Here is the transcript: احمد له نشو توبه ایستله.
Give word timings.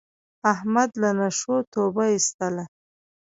احمد 0.53 0.89
له 1.01 1.09
نشو 1.19 1.55
توبه 1.73 2.03
ایستله. 2.13 2.63